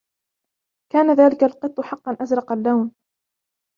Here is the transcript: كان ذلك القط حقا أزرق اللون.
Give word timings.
كان 0.91 1.13
ذلك 1.13 1.43
القط 1.43 1.81
حقا 1.81 2.17
أزرق 2.21 2.51
اللون. 2.51 2.91